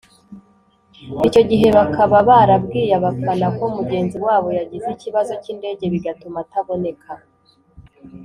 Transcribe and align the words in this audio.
icyo 1.27 1.41
gihe 1.49 1.67
bakaba 1.77 2.17
barabwiye 2.29 2.91
abafana 2.99 3.47
ko 3.57 3.63
mugenzi 3.77 4.17
wabo 4.25 4.47
yagize 4.59 4.87
ikibazo 4.95 5.31
cy’indege 5.41 5.83
bigatuma 5.93 6.37
ataboneka 6.45 7.11